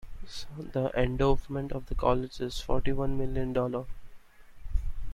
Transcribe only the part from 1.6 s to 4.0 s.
of the college is forty-one million dollars.